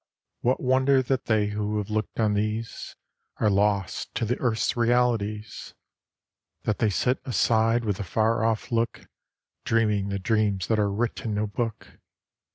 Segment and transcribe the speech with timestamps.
[0.39, 2.95] What wonder that they who have looked on these
[3.37, 5.75] Are lost to the earth's realities!
[6.63, 9.05] That they sit aside with a far off look
[9.63, 11.99] Dreaming the dreams that are writ in no book!